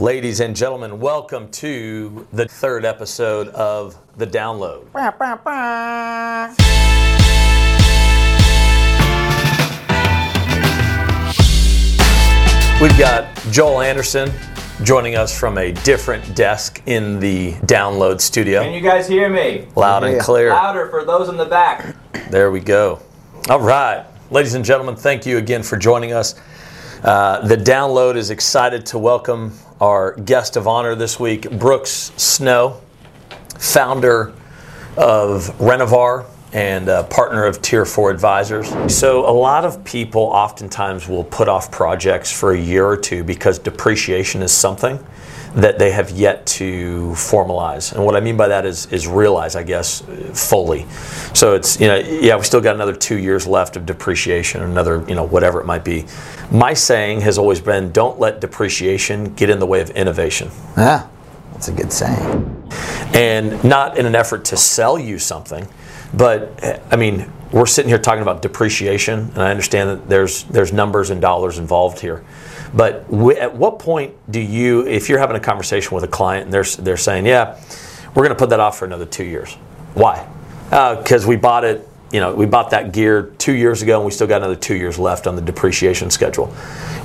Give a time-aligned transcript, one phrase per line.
[0.00, 4.84] Ladies and gentlemen, welcome to the third episode of The Download.
[12.80, 14.32] We've got Joel Andersen
[14.84, 18.62] joining us from a different desk in the Download studio.
[18.62, 19.68] Can you guys hear me?
[19.76, 20.48] Loud and clear.
[20.48, 21.94] Louder for those in the back.
[22.30, 23.02] There we go.
[23.50, 24.06] All right.
[24.30, 26.40] Ladies and gentlemen, thank you again for joining us.
[27.04, 32.80] Uh, the download is excited to welcome our guest of honor this week, Brooks Snow,
[33.58, 34.32] founder
[34.96, 38.94] of Renevar and partner of Tier 4 Advisors.
[38.94, 43.22] So, a lot of people oftentimes will put off projects for a year or two
[43.24, 44.98] because depreciation is something
[45.54, 47.92] that they have yet to formalize.
[47.92, 50.00] And what I mean by that is, is realize, I guess,
[50.32, 50.86] fully.
[51.34, 55.04] So it's, you know, yeah, we still got another two years left of depreciation, another,
[55.08, 56.06] you know, whatever it might be.
[56.52, 60.50] My saying has always been don't let depreciation get in the way of innovation.
[60.76, 61.08] Yeah,
[61.52, 62.68] that's a good saying.
[63.12, 65.66] And not in an effort to sell you something,
[66.14, 70.72] but I mean, we're sitting here talking about depreciation, and I understand that there's there's
[70.72, 72.24] numbers and dollars involved here.
[72.74, 76.44] But w- at what point do you, if you're having a conversation with a client
[76.44, 77.60] and they're they're saying, yeah,
[78.14, 79.54] we're going to put that off for another two years?
[79.94, 80.28] Why?
[80.70, 84.04] Uh, because we bought it, you know, we bought that gear two years ago, and
[84.04, 86.46] we still got another two years left on the depreciation schedule.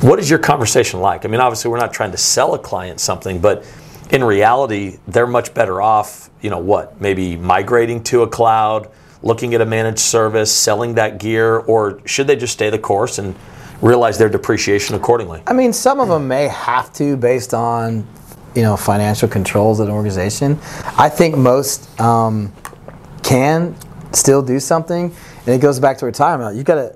[0.02, 1.26] What is your conversation like?
[1.26, 3.66] I mean, obviously, we're not trying to sell a client something, but
[4.12, 7.00] in reality, they're much better off, you know, what?
[7.02, 8.90] Maybe migrating to a cloud,
[9.24, 13.18] looking at a managed service, selling that gear, or should they just stay the course
[13.18, 13.36] and
[13.82, 15.42] realize their depreciation accordingly?
[15.48, 18.08] I mean, some of them may have to based on,
[18.56, 20.60] you know, financial controls of an organization.
[20.98, 22.54] I think most um,
[23.24, 23.76] can
[24.14, 25.14] still do something,
[25.46, 26.56] and it goes back to retirement.
[26.56, 26.96] You've got to,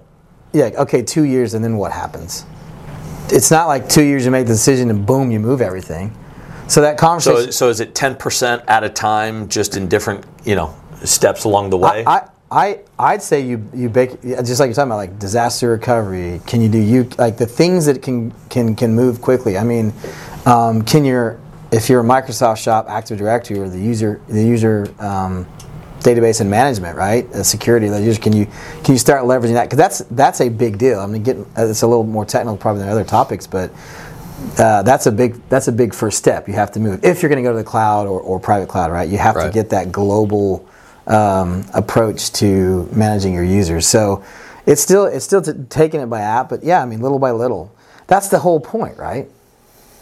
[0.54, 2.46] yeah, okay, two years, and then what happens?
[3.32, 6.16] It's not like two years you make the decision and boom, you move everything.
[6.70, 7.52] So that conversation.
[7.52, 11.72] So, so is it 10% at a time, just in different, you know, steps along
[11.72, 12.04] the way?
[12.06, 16.42] I, I, I'd say you, you bake just like you're talking about like disaster recovery.
[16.46, 19.58] Can you do you like the things that can can can move quickly?
[19.58, 19.94] I mean,
[20.46, 21.40] um, can your
[21.72, 25.46] if you're a Microsoft Shop Active Directory or the user the user um,
[26.00, 27.32] database and management, right?
[27.32, 28.48] Uh, security, user, can you
[28.84, 29.66] can you start leveraging that?
[29.66, 31.00] Because that's that's a big deal.
[31.00, 33.72] I mean, getting it's a little more technical probably than other topics, but
[34.58, 36.48] uh, that's a big that's a big first step.
[36.48, 38.68] You have to move if you're going to go to the cloud or, or private
[38.70, 39.08] cloud, right?
[39.10, 39.48] You have Right.
[39.48, 40.68] to get that global
[41.08, 43.88] um, approach to managing your users.
[43.88, 44.24] So
[44.66, 47.32] it's still it's still t- taking it by app, but yeah, I mean little by
[47.32, 47.74] little.
[48.08, 49.28] That's the whole point, right?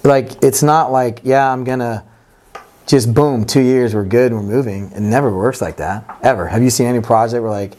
[0.03, 2.03] Like it's not like yeah, I'm gonna
[2.85, 4.91] just boom, two years we're good, we're moving.
[4.91, 6.47] It never works like that ever.
[6.47, 7.73] Have you seen any project where like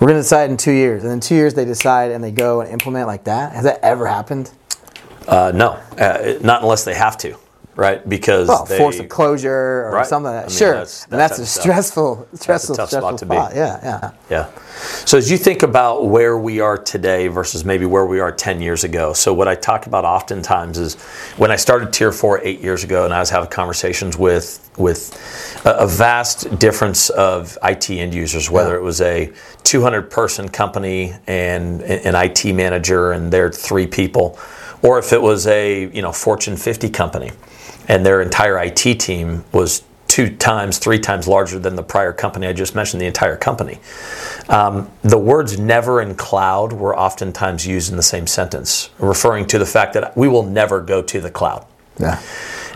[0.00, 2.60] we're gonna decide in two years, and then two years they decide and they go
[2.60, 3.52] and implement like that?
[3.52, 4.50] Has that ever happened?
[5.28, 7.36] Uh, no, uh, not unless they have to,
[7.76, 8.06] right?
[8.08, 10.06] Because Well, they, force of closure or Right.
[10.06, 10.48] something like I that.
[10.48, 13.36] mean, sure, that's- and that's a stressful, stressful, tough stressful spot to be.
[13.36, 14.10] Yeah, yeah.
[14.30, 14.46] Yeah.
[15.04, 18.60] So as you think about where we are today versus maybe where we are 10
[18.62, 20.94] years ago, so what I talk about oftentimes is
[21.36, 25.12] when I started Tier 4 eight years ago and I was having conversations with, with
[25.64, 29.30] a, a vast difference of IT end users, whether it was a
[29.64, 34.38] 200 person company and an IT manager and they're three people,
[34.82, 37.30] or if it was a you know Fortune 50 company
[37.88, 42.46] and their entire IT team was two times, three times larger than the prior company
[42.46, 43.78] I just mentioned, the entire company.
[44.48, 49.58] Um, the words never and cloud were oftentimes used in the same sentence, referring to
[49.58, 51.66] the fact that we will never go to the cloud.
[51.98, 52.22] Yeah.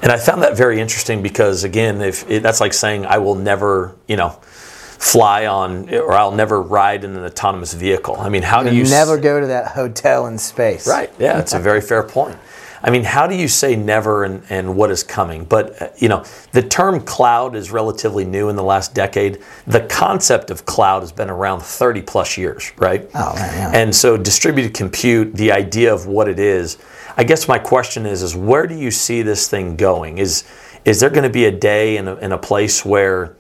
[0.03, 3.35] And I found that very interesting because, again, if it, that's like saying I will
[3.37, 8.17] never, you know, fly on or I'll never ride in an autonomous vehicle.
[8.19, 10.87] I mean, how do you You s- never go to that hotel in space.
[10.87, 11.11] Right.
[11.19, 12.37] Yeah, it's a very fair point.
[12.83, 15.45] I mean, how do you say never and, and what is coming?
[15.45, 19.43] But, uh, you know, the term cloud is relatively new in the last decade.
[19.67, 23.09] The concept of cloud has been around 30 plus years, right?
[23.15, 23.75] Oh, man.
[23.75, 26.79] And so distributed compute, the idea of what it is,
[27.17, 30.19] I guess my question is, is where do you see this thing going?
[30.19, 30.45] Is,
[30.85, 33.37] is there going to be a day in a, in a place where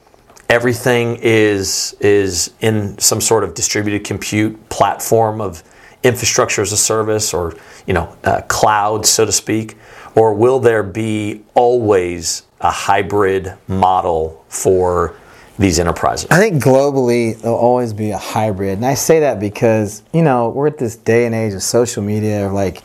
[0.51, 5.63] everything is is in some sort of distributed compute platform of
[6.03, 7.55] infrastructure as a service or
[7.87, 9.77] you know uh, cloud so to speak?
[10.15, 15.15] Or will there be always a hybrid model for
[15.59, 16.29] these enterprises?
[16.31, 20.49] I think globally there'll always be a hybrid, and I say that because you know
[20.49, 22.83] we're at this day and age of social media, or like,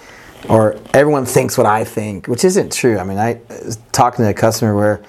[0.50, 3.00] or everyone thinks what I think, which isn't true.
[3.00, 5.01] I mean, I was talking to a customer where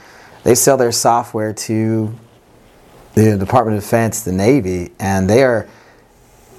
[0.44, 2.14] they sell their software to
[3.14, 5.68] the Department of Defense, the Navy, and they are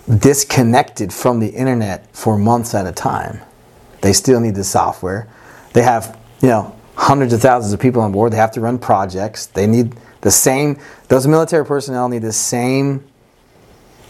[0.08, 3.42] disconnected from the internet for months at a time.
[4.02, 5.28] They still need the software.
[5.74, 8.32] They have you know, hundreds of thousands of people on board.
[8.32, 9.48] They have to run projects.
[9.48, 10.80] They need the same.
[11.08, 13.04] Those military personnel need the same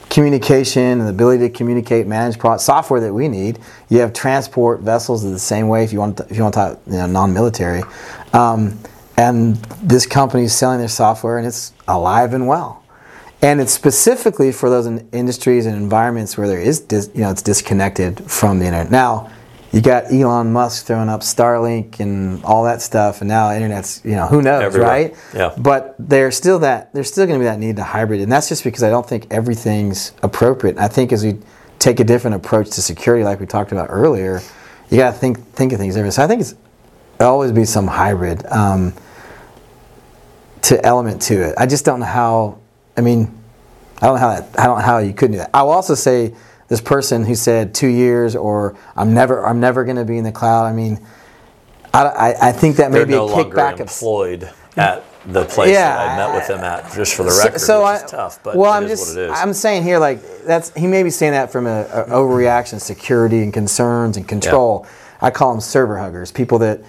[0.10, 3.60] communication and the ability to communicate, manage pro- software that we need.
[3.90, 6.60] You have transport vessels the same way if you want to, if you want to
[6.60, 7.84] talk, you know, non-military.
[8.34, 8.80] Um,
[9.18, 12.84] and this company is selling their software and it's alive and well.
[13.42, 17.30] And it's specifically for those in industries and environments where there is, dis, you know,
[17.30, 18.89] it's disconnected from the internet.
[18.92, 19.31] Now,
[19.72, 24.12] you got Elon Musk throwing up Starlink and all that stuff, and now internet's, you
[24.12, 24.89] know, who knows, Everywhere.
[24.89, 25.16] right?
[25.36, 25.54] Yeah.
[25.57, 28.50] But there's still that there's still going to be that need to hybrid, and that's
[28.50, 30.78] just because I don't think everything's appropriate.
[30.80, 31.38] I think as we
[31.80, 34.42] take a different approach to security, like we talked about earlier,
[34.90, 36.13] you got to think think of things different.
[36.13, 36.56] So I think it's
[37.18, 38.94] there'll always be some hybrid um,
[40.63, 41.56] to element to it.
[41.57, 42.60] I just don't know how.
[42.98, 43.32] I mean,
[44.02, 44.60] I don't know how that.
[44.60, 45.52] I don't how you could do that.
[45.54, 46.34] I will also say
[46.68, 50.24] this person who said two years or I'm never I'm never going to be in
[50.24, 50.66] the cloud.
[50.66, 51.00] I mean,
[51.94, 55.46] I, I, I think that may They're be no a kickback of employed at the
[55.46, 58.06] place Yeah, that I met with them at, just for the record, so which I,
[58.06, 59.38] tough, but well, I'm just what it is.
[59.38, 63.44] I'm saying here like that's he may be saying that from a, a overreaction, security
[63.44, 64.88] and concerns and control.
[65.20, 66.82] I call them server huggers, people that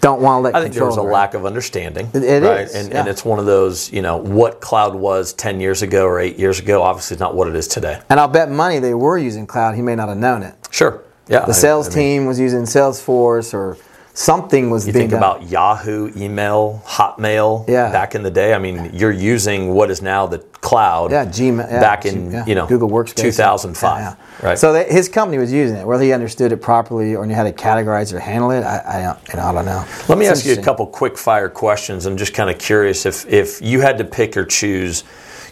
[0.00, 1.10] don't want to let I think there was a over.
[1.10, 2.10] lack of understanding.
[2.14, 2.60] It- it right?
[2.66, 3.00] is, and, yeah.
[3.00, 6.38] and it's one of those, you know, what cloud was 10 years ago or eight
[6.38, 8.00] years ago, obviously is not what it is today.
[8.08, 9.74] And I'll bet money they were using cloud.
[9.74, 10.54] He may not have known it.
[10.70, 11.02] Sure.
[11.28, 11.44] Yeah.
[11.44, 13.76] The sales team was using Salesforce or
[14.16, 15.18] something was You being think done.
[15.18, 17.92] about Yahoo, email, Hotmail Yeah.
[17.92, 18.54] back in the day.
[18.54, 21.10] I mean, you're using what is now the cloud.
[21.12, 21.70] yeah, Gmail.
[21.70, 23.16] Yeah, back in, yeah, you know, Google Workspace.
[23.16, 24.00] 2005.
[24.00, 24.14] Yeah.
[24.48, 24.58] Right.
[24.58, 25.86] So they, his company was using it.
[25.86, 29.02] Whether he understood it properly or knew how to categorize or handle it, I, I,
[29.34, 29.84] don't, I don't know.
[30.08, 32.06] Let me It's ask you a couple quick fire questions.
[32.06, 35.04] I'm just kind of curious if if you had to pick or choose,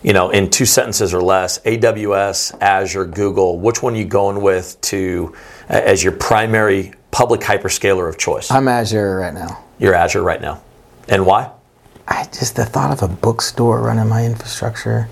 [0.02, 4.40] you know, in two sentences or less, AWS, Azure, Google, which one are you going
[4.40, 5.34] with to
[5.69, 8.50] as your primary public hyperscaler of choice?
[8.50, 9.62] I'm Azure right now.
[9.78, 10.62] You're Azure right now,
[11.08, 11.50] and why?
[12.08, 15.08] I just the thought of a bookstore running my infrastructure,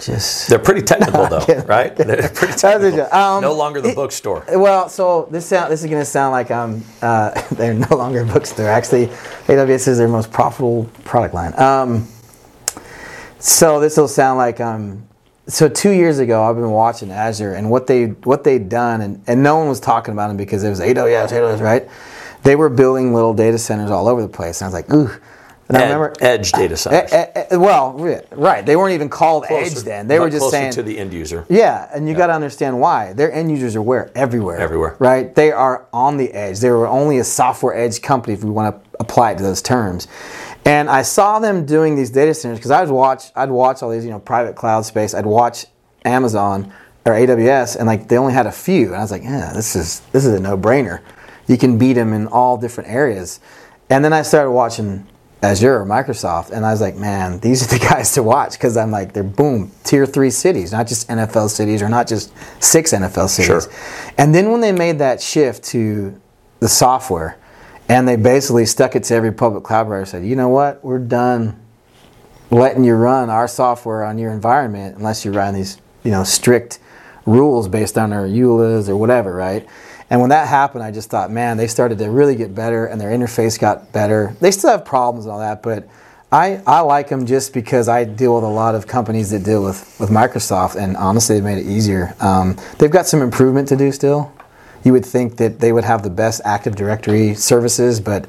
[0.00, 1.66] just They're pretty technical, though, kidding.
[1.66, 1.94] right?
[1.96, 3.12] They're pretty That was a technical.
[3.12, 4.44] Um, no longer the it- bookstore.
[4.48, 4.88] well.
[4.88, 8.26] So this sound this is going to sound like I'm uh, they're no longer a
[8.26, 8.68] bookstore.
[8.68, 9.08] Actually,
[9.48, 11.52] AWS is their most profitable product line.
[11.58, 12.08] Um,
[13.40, 15.06] so this will sound like um,
[15.46, 19.22] so two years ago I've been watching Azure and what they what they'd done and,
[19.26, 21.88] and no one was talking about them because it was AWS, AWS, right?
[22.44, 25.10] They were building little data centers all over the place, and I was like, ooh.
[25.66, 27.10] And I remember edge data centers.
[27.10, 27.94] Eh, eh, eh, well,
[28.32, 28.66] right.
[28.66, 30.06] They weren't even called Edge then.
[30.06, 31.46] They were just saying to the end user.
[31.48, 33.14] yeah, and you got to understand why.
[33.14, 34.10] Their end users are where?
[34.14, 34.58] Everywhere.
[34.58, 34.94] Everywhere.
[34.98, 35.34] Right?
[35.34, 36.60] They are on the edge.
[36.60, 39.62] They were only a software edge company if we want to apply it to those
[39.62, 40.06] terms.
[40.64, 44.04] And I saw them doing these data centers because I'd watch I'd watch all these,
[44.04, 45.14] you know, private cloud space.
[45.14, 45.66] I'd watch
[46.04, 46.72] Amazon
[47.04, 48.86] or AWS and like they only had a few.
[48.86, 51.00] And I was like, yeah, this is this is a no-brainer.
[51.46, 53.40] You can beat them in all different areas.
[53.90, 55.06] And then I started watching
[55.44, 58.76] Azure or Microsoft, and I was like, man, these are the guys to watch because
[58.76, 62.32] I'm like, they're boom, tier three cities, not just NFL cities or not just
[62.62, 63.64] six NFL cities.
[63.64, 63.72] Sure.
[64.16, 66.18] And then when they made that shift to
[66.60, 67.38] the software,
[67.88, 70.98] and they basically stuck it to every public cloud provider, said, you know what, we're
[70.98, 71.60] done
[72.50, 76.78] letting you run our software on your environment unless you run these, you know, strict
[77.26, 79.66] rules based on our EULAs or whatever, right?
[80.10, 83.00] And when that happened, I just thought, man, they started to really get better and
[83.00, 84.36] their interface got better.
[84.40, 85.88] They still have problems and all that, but
[86.30, 89.62] I, I like them just because I deal with a lot of companies that deal
[89.62, 92.14] with, with Microsoft, and honestly, they've made it easier.
[92.18, 94.32] Um, they've got some improvement to do still.
[94.84, 98.26] You would think that they would have the best Active Directory services, but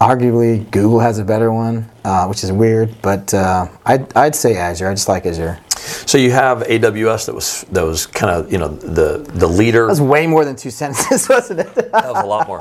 [0.00, 2.94] arguably Google has a better one, uh, which is weird.
[3.02, 4.88] But uh, I'd, I'd say Azure.
[4.88, 5.58] I just like Azure.
[6.06, 9.82] So you have AWS that was that was kind of you know the the leader.
[9.82, 11.74] That was way more than two sentences, wasn't it?
[11.74, 12.58] That was a lot more.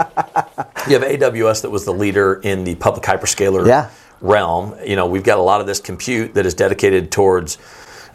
[0.87, 3.89] You have AWS that was the leader in the public hyperscaler Yeah.
[4.21, 4.75] realm.
[4.85, 7.57] You know, we've got a lot of this compute that is dedicated towards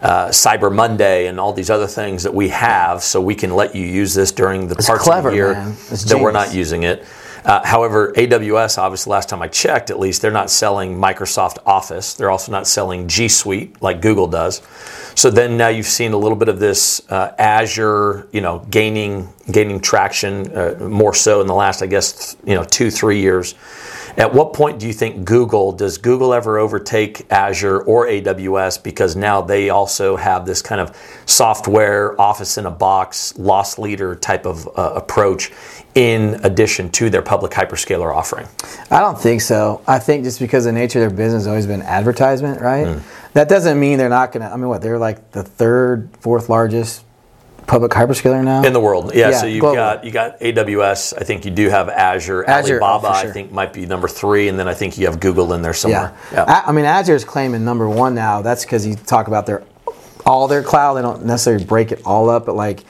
[0.03, 3.75] uh, Cyber Monday and all these other things that we have, so we can let
[3.75, 5.75] you use this during the parts clever, of the year.
[5.91, 7.05] It's that we're not using it.
[7.45, 12.15] Uh, however, AWS, obviously, last time I checked, at least, they're not selling Microsoft Office.
[12.15, 14.63] They're also not selling G Suite like Google does.
[15.15, 19.29] So then now you've seen a little bit of this uh, Azure, you know, gaining
[19.51, 23.55] gaining traction uh, more so in the last, I guess, you know, two three years.
[24.17, 29.17] At what point do you think Google does Google ever overtake Azure or AWS because
[29.17, 34.45] now they also have this kind of software Office in a box loss leader type
[34.47, 35.51] of uh, approach
[35.95, 38.47] in addition to their public hyperscaler offering?
[38.91, 39.83] I don't think so.
[39.87, 42.87] I think just because the nature of their business has always been advertisement, right?
[42.87, 43.01] Hmm.
[43.35, 44.53] That doesn't mean they're not going to.
[44.53, 44.83] I mean, what?
[44.83, 47.05] They're like the third, fourth largest
[47.67, 49.13] public hyperscaler now in the world.
[49.15, 49.77] Yeah, Yeah, so you've global.
[49.77, 51.15] got you got AWS.
[51.19, 52.45] I think you do have Azure.
[52.49, 55.07] Azure, oh, Alibaba, for I think might be number three, and then I think you
[55.07, 56.13] have Google in there somewhere.
[56.33, 56.45] Yeah.
[56.45, 58.43] A- I mean, Azure is claiming number one now.
[58.43, 59.63] That's because you talk about their
[60.27, 60.95] all their cloud.
[60.95, 62.85] They don't necessarily break it all up, but like,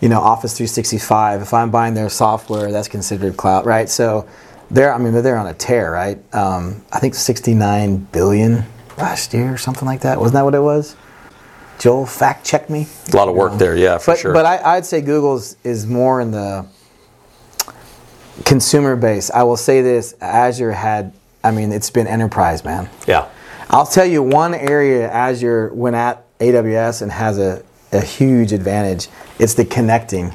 [0.00, 1.42] you know, Office 365.
[1.42, 3.88] If I'm buying their software, that's considered cloud, right?
[3.88, 4.28] So
[4.70, 6.18] they're, I mean, they're on a tear, right?
[6.34, 8.64] Um, I think 69 billion
[8.98, 10.18] last year or something like that.
[10.18, 10.96] Wasn't that what it was?
[11.78, 12.86] Joel, fact check me.
[13.12, 13.76] a lot of work there.
[13.76, 14.32] Yeah, for But sure.
[14.32, 16.66] but I, I'd say Google's is more in the
[18.44, 19.30] consumer base.
[19.30, 21.12] I will say this: Azure had.
[21.42, 22.88] I mean, it's been enterprise, man.
[23.06, 23.28] yeah,
[23.68, 27.62] I'll tell you one area Azure went at AWS and has a,
[27.92, 29.08] a huge advantage.
[29.38, 30.30] It's the connecting.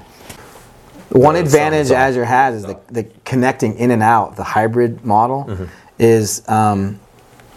[1.10, 5.64] One advantage Azure has is the, the connecting in and out, the hybrid model, Mm-hmm.
[5.98, 7.00] is um,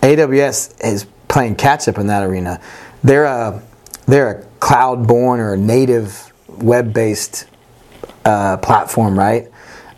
[0.01, 2.59] AWS is playing catch up in that arena.
[3.05, 3.63] They're a
[4.07, 7.47] they're a cloud born or a native web based
[8.25, 9.51] uh, platform, right?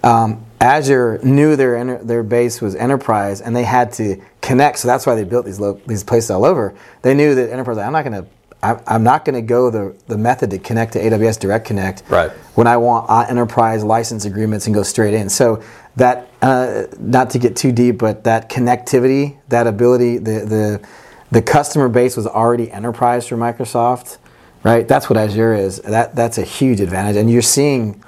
[0.02, 4.78] Um, Azure knew their enter- their base was enterprise, and they had to connect.
[4.78, 6.74] So that's why they built these lo- these places all over.
[7.02, 7.78] They knew that enterprise.
[7.78, 8.28] I'm not going to.
[8.62, 12.30] I'm not going to go the, the method to connect to AWS Direct Connect Right.
[12.54, 15.28] when I want uh, enterprise license agreements and go straight in.
[15.28, 15.62] So
[15.96, 20.88] that uh, not to get too deep, but that connectivity, that ability, the the
[21.34, 24.18] the customer base was already enterprise for Microsoft,
[24.62, 24.86] right?
[24.86, 25.78] That's what Azure is.
[25.80, 28.02] That that's a huge advantage, and you're seeing.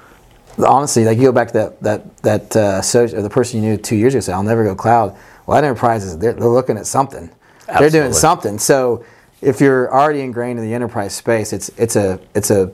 [0.65, 3.69] Honestly, like you go back to that that that uh, soci- or the person you
[3.69, 5.15] knew two years ago said, "I'll never go cloud."
[5.45, 7.29] Well, that enterprise is they're, they're looking at something.
[7.67, 8.57] They're doing something.
[8.59, 9.05] So
[9.41, 12.71] if you're already ingrained in the enterprise space, it's it's a it's a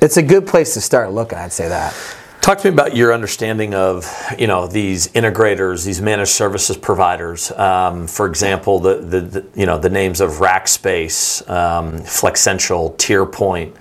[0.00, 1.36] it's a good place to start looking.
[1.36, 1.94] I'd say that.
[2.40, 7.50] Talk to me about your understanding of you know these integrators, these managed services providers.
[7.52, 13.76] Um, for example, the, the, the you know the names of Rackspace, um, Flexential, TierPoint,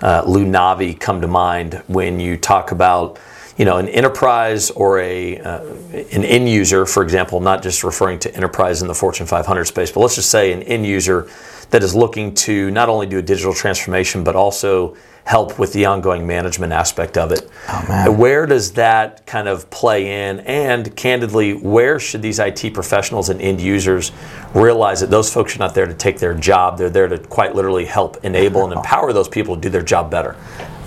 [0.00, 3.18] uh, Lunavi come to mind when you talk about
[3.56, 5.64] you know an enterprise or a uh,
[6.12, 9.90] an end user, for example, not just referring to enterprise in the Fortune 500 space,
[9.90, 11.28] but let's just say an end user
[11.70, 15.86] that is looking to not only do a digital transformation but also help with the
[15.86, 17.48] ongoing management aspect of it.
[17.68, 18.18] Oh, man.
[18.18, 20.40] Where does that kind of play in?
[20.40, 24.12] And candidly, where should these IT professionals and end users
[24.54, 26.76] realize that those folks are not there to take their job?
[26.76, 30.10] They're there to quite literally help enable and empower those people to do their job
[30.10, 30.36] better.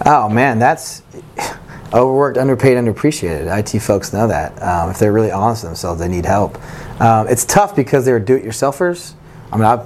[0.06, 1.02] Oh man, that's
[1.94, 3.58] overworked, underpaid, underappreciated.
[3.58, 4.62] IT folks know that.
[4.62, 6.62] Um, if they're really honest with themselves, they need help.
[7.02, 9.14] Um, it's tough because they're do-it-yourselfers.
[9.52, 9.84] I mean, I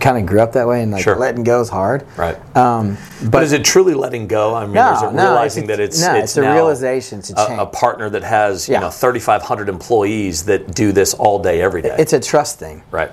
[0.00, 1.16] kind of grew up that way, and like Sure.
[1.16, 2.04] letting go is hard.
[2.16, 2.36] Right.
[2.56, 4.54] Um, But, is it truly letting go?
[4.54, 6.42] I mean, No, is it no, realizing it's a- that it's no, it's, it's a
[6.52, 7.60] realization to a, change.
[7.60, 8.80] a partner that has you Yeah.
[8.80, 11.94] know 3,500 employees that do this all day, every day.
[11.98, 12.82] it's a trust thing.
[12.90, 13.10] right.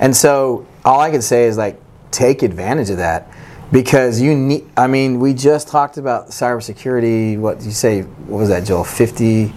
[0.00, 1.80] And so all I can say is like
[2.10, 3.26] take advantage of that
[3.72, 4.64] because you need.
[4.76, 7.38] I mean, we just talked about cybersecurity.
[7.38, 8.02] What did you say?
[8.02, 8.84] What was that, Joel?
[8.84, 9.52] Fifty.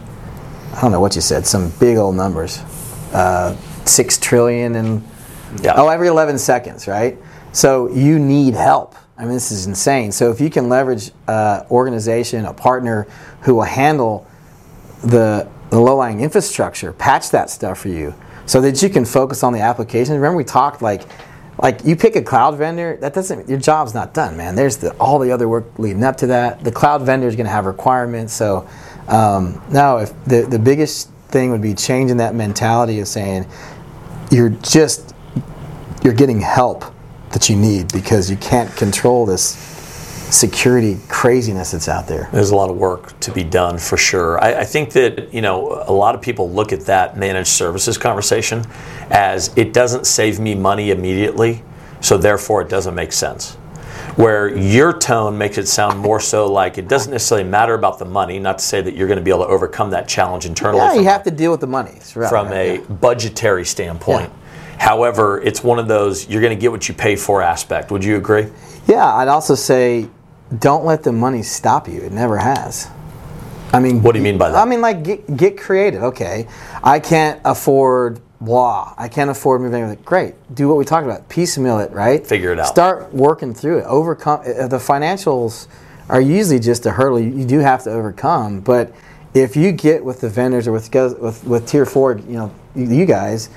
[0.75, 1.45] I don't know what you said.
[1.45, 2.59] Some big old numbers.
[3.13, 5.01] Uh, Six trillion and
[5.61, 5.73] Yeah.
[5.75, 7.17] oh, every eleven seconds, right?
[7.51, 8.95] So you need help.
[9.17, 10.11] I mean, this is insane.
[10.11, 13.07] So if you can leverage uh, organization, a partner
[13.41, 14.25] who will handle
[15.03, 18.15] the, the low-lying infrastructure, patch that stuff for you,
[18.45, 20.15] so that you can focus on the applications.
[20.15, 21.03] Remember, we talked like,
[21.61, 22.97] like you pick a cloud vendor.
[22.99, 24.55] That doesn't your job's not done, man.
[24.55, 26.63] There's the, all the other work leading up to that.
[26.63, 28.33] The cloud vendor is going to have requirements.
[28.33, 28.67] So,
[29.07, 33.45] um, no, if the the biggest thing would be changing that mentality of saying
[34.31, 35.10] you're just
[36.03, 36.85] you're getting help
[37.31, 39.55] that you need because you can't control this
[40.31, 42.29] security craziness that's out there.
[42.31, 44.41] There's a lot of work to be done for sure.
[44.41, 47.97] I, I think that you know a lot of people look at that managed services
[47.97, 48.65] conversation
[49.09, 51.63] as it doesn't save me money immediately,
[51.99, 53.57] so therefore it doesn't make sense.
[54.15, 58.05] Where your tone makes it sound more so like it doesn't necessarily matter about the
[58.05, 58.39] money.
[58.39, 60.79] Not to say that you're going to be able to overcome that challenge internally.
[60.79, 61.99] Yeah, you a- have to deal with the money.
[62.15, 62.81] Right, from right, a yeah.
[62.87, 64.31] budgetary standpoint.
[64.81, 67.91] However, it's one of those you're going to get what you pay for aspect.
[67.91, 68.47] Would you agree?
[68.87, 70.09] Yeah, I'd also say
[70.57, 72.01] don't let the money stop you.
[72.01, 72.89] It never has.
[73.73, 74.57] I mean, What do you mean by that?
[74.57, 76.01] I mean, like get, get creative.
[76.01, 76.47] Okay,
[76.83, 78.95] I can't afford blah.
[78.97, 79.87] I can't afford moving.
[79.87, 81.29] Like, Great, do what we talked about.
[81.29, 82.25] Piecemeal it, right?
[82.25, 82.65] Figure it out.
[82.65, 83.85] Start working through it.
[83.85, 85.67] Overcome uh, the financials
[86.09, 88.61] are usually just a hurdle you, do have to overcome.
[88.61, 88.91] But
[89.35, 93.05] if you get with the vendors or with with, with tier four, you know, you,
[93.05, 93.49] guys,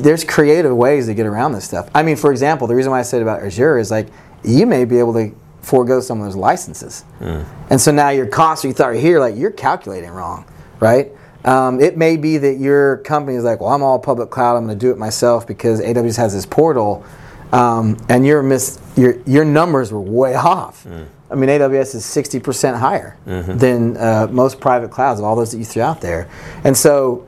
[0.00, 1.88] there's creative ways to get around this stuff.
[1.94, 4.08] I mean, for example, the reason why I said about Azure is like
[4.44, 8.64] you may be able to forego some of those licenses, and so now your costs
[8.64, 10.44] are you thought here, like you're calculating wrong,
[10.80, 11.12] right?
[11.44, 14.56] Um, it may be that your company is like, well, I'm all public cloud.
[14.56, 17.04] I'm going to do it myself because AWS has this portal,
[17.52, 20.86] um, and your miss your your numbers were way off.
[21.30, 23.56] I mean, AWS is 60% higher Mm-hmm.
[23.56, 26.28] than uh, most private clouds of all those that you threw out there.
[26.62, 27.26] And so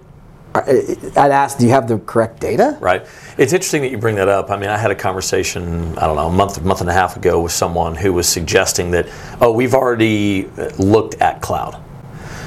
[0.55, 2.79] I'd ask, do you have the correct data?
[2.81, 3.05] Right.
[3.39, 4.51] It's interesting that you bring that up.
[4.51, 7.17] I mean, I had a conversation, I don't know, a month, month and a half
[7.17, 9.09] ago with someone who was suggesting that,
[9.41, 11.83] oh, we've already looked at cloud.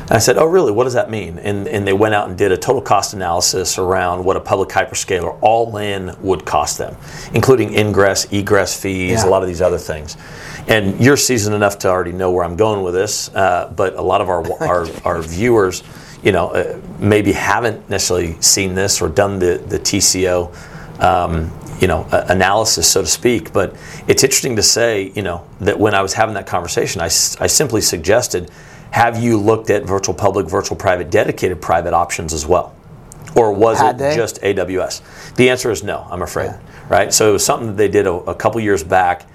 [0.09, 0.71] I said, oh, really?
[0.71, 1.37] What does that mean?
[1.39, 4.69] And, and they went out and did a total cost analysis around what a public
[4.69, 6.95] hyperscaler all in would cost them,
[7.33, 9.27] including ingress, egress fees, Yeah.
[9.27, 10.15] a lot of these other things.
[10.69, 14.01] And you're seasoned enough to already know where I'm going with this, uh, but a
[14.01, 15.83] lot of our, our, our viewers,
[16.23, 20.53] you know, uh, maybe haven't necessarily seen this or done the, the TCO,
[21.01, 23.51] um, you know, uh, analysis, so to speak.
[23.51, 23.75] But
[24.07, 27.35] it's interesting to say, you know, that when I was having that conversation, I, s-
[27.41, 28.49] I simply suggested,
[28.91, 32.75] have you looked at virtual public, virtual private, dedicated private options as well?
[33.35, 34.15] Or was Had it they?
[34.15, 35.35] just AWS?
[35.35, 36.53] The answer is no, I'm afraid.
[36.89, 37.13] Right?
[37.13, 39.25] So it was something that they did a, a couple years back.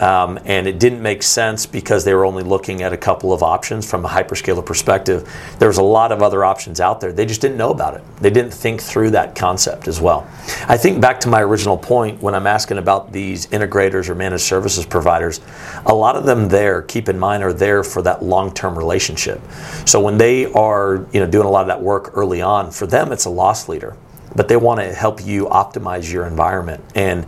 [0.00, 3.42] Um, and it didn't make sense because they were only looking at a couple of
[3.42, 5.30] options from a hyperscaler perspective.
[5.58, 7.12] There was a lot of other options out there.
[7.12, 8.02] They just didn't know about it.
[8.16, 10.26] They didn't think through that concept as well.
[10.66, 14.44] I think back to my original point when I'm asking about these integrators or managed
[14.44, 15.40] services providers,
[15.84, 19.40] a lot of them there, keep in mind, are there for that long-term relationship.
[19.84, 22.86] So when they are, you know, doing a lot of that work early on, for
[22.86, 23.96] them it's a loss leader,
[24.34, 27.26] but they want to help you optimize your environment and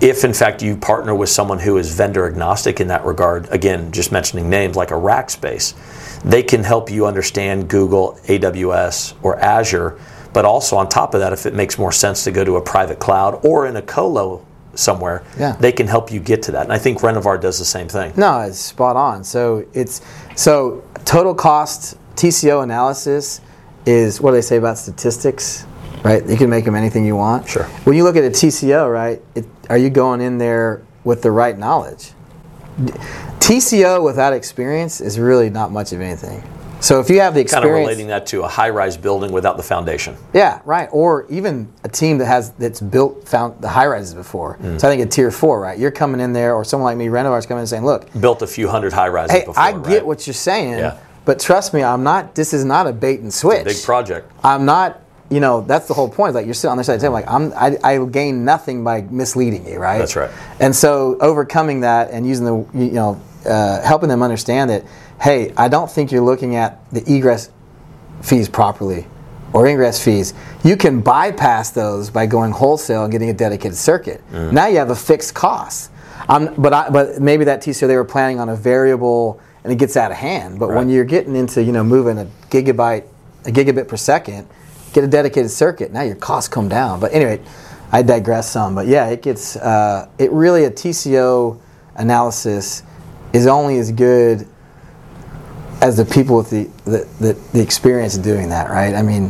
[0.00, 3.90] if in fact you partner with someone who is vendor agnostic in that regard, again,
[3.92, 5.74] just mentioning names like a Rackspace,
[6.22, 9.98] they can help you understand Google, AWS, or Azure.
[10.32, 12.60] But also on top of that, if it makes more sense to go to a
[12.60, 15.56] private cloud or in a colo somewhere, Yeah.
[15.58, 16.62] they can help you get to that.
[16.64, 18.12] And I think Renevar does the same thing.
[18.16, 19.24] No, it's spot on.
[19.24, 20.00] So it's
[20.36, 23.40] so total cost TCO analysis
[23.86, 25.64] is what do they say about statistics,
[26.04, 26.26] right?
[26.28, 27.48] You can make them anything you want.
[27.48, 27.64] Sure.
[27.84, 31.30] When you look at a TCO, right, it, are you going in there with the
[31.30, 32.12] right knowledge?
[33.40, 36.42] TCO without experience is really not much of anything.
[36.80, 39.56] So if you have the Kind of experience, relating that to a high-rise building without
[39.56, 40.16] the foundation.
[40.32, 40.88] yeah, right.
[40.92, 44.58] Or even a team that has that's built found the high rises before.
[44.58, 44.80] Mm.
[44.80, 45.76] So I think at tier four, right?
[45.76, 48.42] You're coming in there, or someone like me, Renevar's coming in and saying, "Look, Built
[48.42, 49.60] a few hundred high-rises Hey, before.
[49.60, 50.98] I get what you're saying, Yeah.
[51.24, 52.36] but trust me, I'm not.
[52.36, 53.64] This is not a bait and switch.
[53.64, 54.30] Big project.
[54.44, 55.00] I'm not.
[55.30, 56.34] You know, that's the whole point.
[56.34, 57.52] Like you're sitting on the side of the table, like I'm.
[57.52, 59.98] I, I gain nothing by misleading you, right?
[59.98, 60.30] That's right.
[60.58, 64.84] And so overcoming that and using the, you know, uh, helping them understand that,
[65.20, 67.50] hey, I don't think you're looking at the egress
[68.22, 69.06] fees properly
[69.52, 70.34] or ingress fees.
[70.64, 74.22] You can bypass those by going wholesale and getting a dedicated circuit.
[74.32, 74.52] Mm.
[74.52, 75.90] Now you have a fixed cost.
[76.28, 79.76] Um, but I, but maybe that TCO they were planning on a variable and it
[79.76, 80.58] gets out of hand.
[80.58, 83.04] But when you're getting into you know moving a gigabyte
[83.46, 84.48] a gigabit per second,
[84.92, 85.92] get a dedicated circuit.
[85.92, 87.00] Now your costs come down.
[87.00, 87.40] But anyway,
[87.92, 88.74] I digress some.
[88.74, 91.58] But yeah, it gets uh, it really a TCO
[91.96, 92.82] analysis
[93.32, 94.46] is only as good
[95.80, 98.94] as the people with the, the, the, the experience of doing that, right?
[98.94, 99.26] I mean,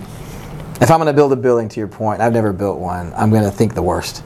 [0.81, 3.31] if I'm going to build a building, to your point, I've never built one, I'm
[3.31, 4.23] going to think the worst.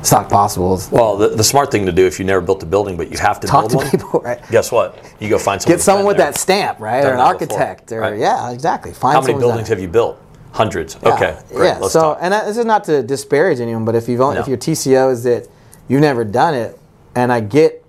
[0.00, 0.74] It's not possible.
[0.74, 3.10] It's Well, the, the smart thing to do if you never built a building but
[3.12, 4.40] you have to talk build to one, people, right?
[4.50, 4.98] guess what?
[5.20, 5.76] You go find someone.
[5.76, 6.26] Get someone with there.
[6.32, 7.02] that stamp, right?
[7.02, 8.18] Done Or an that before, architect, or right.
[8.18, 8.92] yeah, exactly.
[8.92, 10.20] Find How many someone who's done buildings have you built?
[10.52, 10.98] Hundreds.
[11.02, 11.66] Yeah, Okay, great.
[11.66, 11.78] Yeah.
[11.78, 12.18] Let's so, talk.
[12.20, 14.40] and that, this is not to disparage anyone, but if you've only, No.
[14.42, 15.48] if your TCO is that
[15.88, 16.78] you've never done it,
[17.14, 17.82] and I get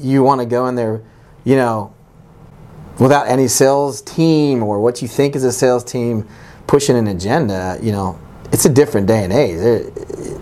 [0.00, 1.02] you want to go in there,
[1.44, 1.92] you know,
[2.98, 6.26] without any sales team or what you think is a sales team
[6.66, 8.18] pushing an agenda, you know,
[8.52, 9.56] it's a different day and age.
[9.58, 10.38] There-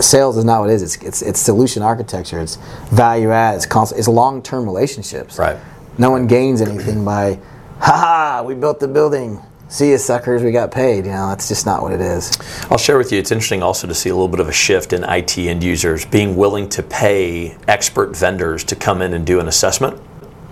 [0.00, 0.82] sales is not what it is.
[0.82, 2.38] It's, it's, it's solution architecture.
[2.40, 2.56] It's
[2.92, 3.56] value add.
[3.56, 5.38] It's, const- it's long term relationships.
[5.38, 5.56] Right.
[5.96, 7.38] No one gains anything by,
[7.78, 9.40] ha ha, we built the building.
[9.68, 11.04] See you suckers, we got paid.
[11.06, 12.30] You know, that's just not what it is.
[12.70, 13.18] I'll share with you.
[13.18, 16.04] It's interesting also to see a little bit of a shift in IT end users
[16.04, 20.00] being willing to pay expert vendors to come in and do an assessment,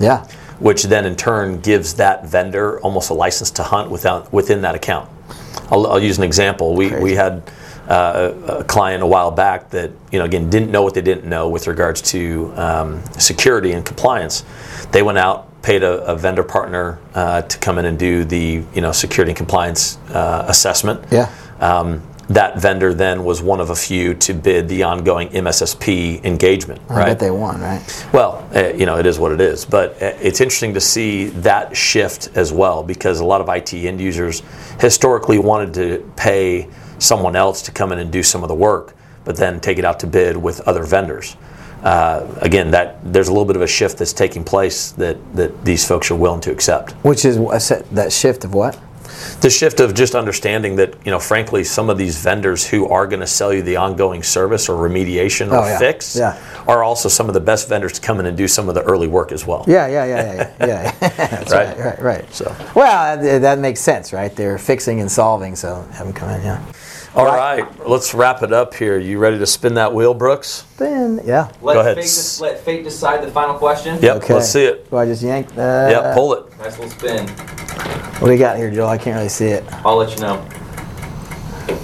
[0.01, 0.25] Yeah.
[0.59, 4.75] which then in turn gives that vendor almost a license to hunt without within that
[4.75, 5.09] account.
[5.71, 6.75] I'll, I'll use an example.
[6.75, 7.43] We we had
[7.89, 11.27] uh, a client a while back that you know again didn't know what they didn't
[11.29, 14.45] know with regards to um, security and compliance.
[14.91, 18.63] They went out, paid a, a vendor partner uh, to come in and do the
[18.75, 21.05] you know security and compliance uh, assessment.
[21.11, 21.33] Yeah.
[21.61, 26.81] Um, that vendor then was one of a few to bid the ongoing MSSP engagement.
[26.89, 27.07] I right.
[27.07, 28.07] bet they won, right?
[28.13, 29.65] Well, uh, you know, it is what it is.
[29.65, 33.75] But uh, it's interesting to see that shift as well because a lot of IT
[33.75, 34.43] end users
[34.81, 38.95] historically wanted to pay someone else to come in and do some of the work,
[39.25, 41.37] but then take it out to bid with other vendors.
[41.83, 45.65] Uh, again, that there's a little bit of a shift that's taking place that, that
[45.65, 46.93] these folks are willing to accept.
[47.05, 48.79] Which is that shift of what?
[49.41, 53.07] the shift of just understanding that you know frankly some of these vendors who are
[53.07, 55.79] going to sell you the ongoing service or remediation or Oh, yeah.
[55.79, 56.39] fix Yeah.
[56.67, 58.83] are also some of the best vendors to come in and do some of the
[58.83, 60.67] early work as well Yeah, yeah, yeah, yeah, yeah.
[60.67, 60.93] yeah.
[61.29, 61.69] That's Right.
[61.69, 62.35] right, right, right.
[62.35, 62.55] So.
[62.75, 64.35] well, that, that makes sense, right?
[64.35, 66.43] They're fixing and solving, so have them come in.
[66.43, 66.63] Yeah.
[67.15, 71.21] All right let's wrap it up here you ready to spin that wheel brooks Spin,
[71.25, 71.53] yeah.
[71.61, 71.97] Let Go ahead.
[71.97, 73.99] Fate, des- let fate decide the final question.
[74.03, 74.35] yep Okay.
[74.35, 75.49] let's see it Do I just yank?
[75.57, 77.29] Uh, yep pull it Nice little spin.
[78.19, 78.89] What do you got here, Joel?
[78.89, 79.65] I can't really see it.
[79.85, 80.47] I'll let you know.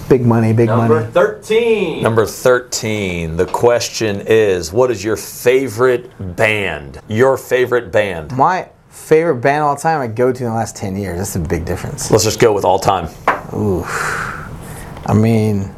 [0.09, 0.95] Big money, big money.
[0.95, 2.03] Number 13.
[2.03, 3.37] Number 13.
[3.37, 7.01] The question is What is your favorite band?
[7.09, 8.33] Your favorite band?
[8.37, 11.19] My favorite band of all time I go to in the last 10 years.
[11.19, 12.11] That's a big difference.
[12.11, 13.09] Let's just go with all time.
[15.09, 15.75] I mean,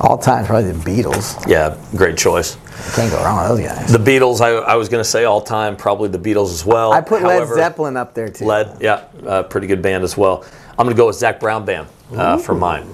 [0.00, 1.46] all time, probably the Beatles.
[1.48, 2.56] Yeah, great choice.
[2.94, 3.92] Can't go wrong with those guys.
[3.92, 6.92] The Beatles, I, I was going to say all time, probably the Beatles as well.
[6.92, 8.44] I put However, Led Zeppelin up there too.
[8.44, 10.44] Led, yeah, uh, pretty good band as well.
[10.78, 12.86] I'm going to go with Zac Brown Band uh, for mine.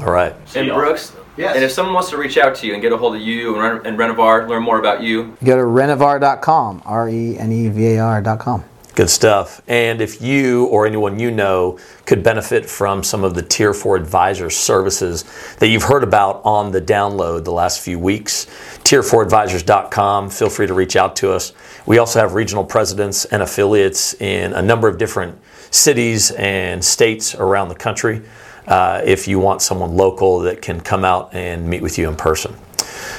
[0.00, 0.34] All right.
[0.54, 1.54] And Brooks, Yes.
[1.56, 3.54] and if someone wants to reach out to you and get a hold of you
[3.54, 7.68] and, Ren- and Renevar, learn more about you, Go to renevar.com, R E N E
[7.68, 8.64] V A R.com.
[8.94, 9.62] Good stuff.
[9.68, 13.96] And if you or anyone you know could benefit from some of the Tier 4
[13.96, 15.24] advisor services
[15.58, 18.46] that you've heard about on the download the last few weeks,
[18.84, 21.52] tier4advisors.com, feel free to reach out to us.
[21.86, 25.38] We also have regional presidents and affiliates in a number of different
[25.70, 28.22] cities and states around the country.
[28.66, 32.16] Uh, if you want someone local that can come out and meet with you in
[32.16, 32.54] person.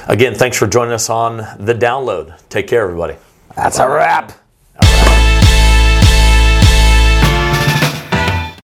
[0.08, 2.38] Again, thanks for joining us on the download.
[2.48, 3.16] Take care, everybody.
[3.56, 4.41] That's a wrap.